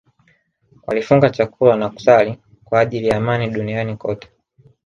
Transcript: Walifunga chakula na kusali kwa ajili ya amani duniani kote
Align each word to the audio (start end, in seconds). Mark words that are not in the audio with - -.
Walifunga 0.87 1.29
chakula 1.29 1.75
na 1.75 1.89
kusali 1.89 2.39
kwa 2.65 2.79
ajili 2.79 3.07
ya 3.07 3.17
amani 3.17 3.49
duniani 3.49 3.97
kote 3.97 4.29